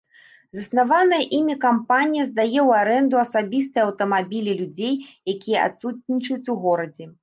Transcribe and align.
Заснаваная 0.59 1.19
імі 1.39 1.55
кампанія 1.65 2.25
здае 2.31 2.47
ў 2.47 2.69
арэнду 2.85 3.15
асабістыя 3.27 3.87
аўтамабілі 3.91 4.59
людзей, 4.65 4.93
якія 5.39 5.57
адсутнічаюць 5.71 6.45
у 6.57 6.63
горадзе. 6.67 7.05